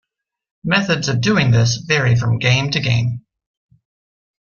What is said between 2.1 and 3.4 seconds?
from game to game.